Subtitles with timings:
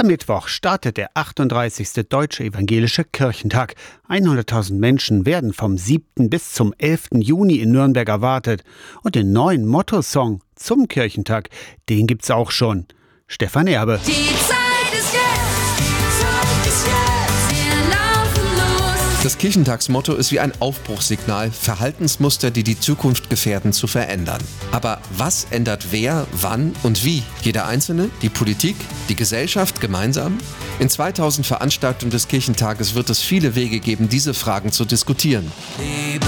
[0.00, 2.06] Am Mittwoch startet der 38.
[2.08, 3.74] Deutsche Evangelische Kirchentag.
[4.08, 6.30] 100.000 Menschen werden vom 7.
[6.30, 7.08] bis zum 11.
[7.16, 8.64] Juni in Nürnberg erwartet.
[9.02, 11.50] Und den neuen Mottosong zum Kirchentag,
[11.90, 12.86] den gibt's auch schon.
[13.26, 14.00] Stefan Erbe.
[14.06, 14.12] Die
[14.48, 15.92] Zeit ist jetzt, die
[16.22, 19.22] Zeit ist jetzt, wir laufen los.
[19.22, 24.40] Das Kirchentagsmotto ist wie ein Aufbruchssignal, Verhaltensmuster, die die Zukunft gefährden, zu verändern.
[24.72, 27.22] Aber was ändert wer, wann und wie?
[27.42, 28.08] Jeder Einzelne?
[28.22, 28.76] Die Politik?
[29.10, 30.38] Die Gesellschaft gemeinsam?
[30.78, 35.50] In 2000 Veranstaltungen des Kirchentages wird es viele Wege geben, diese Fragen zu diskutieren.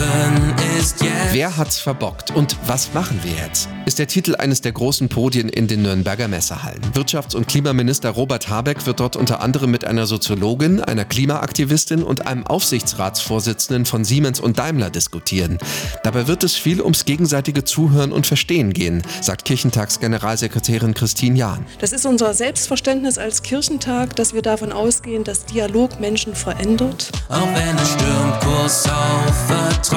[0.02, 1.12] Leben ist jetzt.
[1.32, 3.68] Wer hat's verbockt und was machen wir jetzt?
[3.86, 6.80] Ist der Titel eines der großen Podien in den Nürnberger Messehallen.
[6.94, 12.26] Wirtschafts- und Klimaminister Robert Habeck wird dort unter anderem mit einer Soziologin, einer Klimaaktivistin und
[12.26, 15.58] einem Aufsichtsratsvorsitzenden von Siemens und Daimler diskutieren.
[16.02, 21.66] Dabei wird es viel ums gegenseitige Zuhören und Verstehen gehen, sagt Kirchentagsgeneralsekretärin Christine Jahn.
[21.80, 27.10] Das ist unser Selbstverständnis als Kirchentag, dass wir davon ausgehen, dass Dialog Menschen verändert.
[27.28, 29.91] Auch wenn es stürmt, Kurs auf Vertrauen.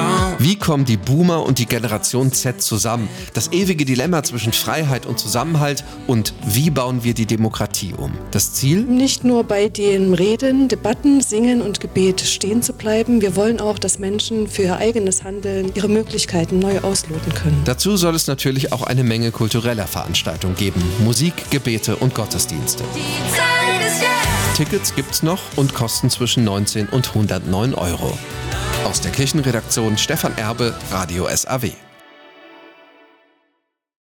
[0.66, 3.08] Wie kommen die Boomer und die Generation Z zusammen?
[3.34, 8.10] Das ewige Dilemma zwischen Freiheit und Zusammenhalt und wie bauen wir die Demokratie um?
[8.32, 8.82] Das Ziel?
[8.82, 13.20] Nicht nur bei den Reden, Debatten, Singen und Gebet stehen zu bleiben.
[13.20, 17.62] Wir wollen auch, dass Menschen für ihr eigenes Handeln ihre Möglichkeiten neu ausloten können.
[17.64, 20.82] Dazu soll es natürlich auch eine Menge kultureller Veranstaltungen geben.
[21.04, 22.82] Musik, Gebete und Gottesdienste.
[22.92, 24.56] Die Zeit ist jetzt.
[24.56, 28.18] Tickets gibt's noch und kosten zwischen 19 und 109 Euro.
[28.86, 31.85] Aus der Kirchenredaktion Stefan Erbe, Radio SAW.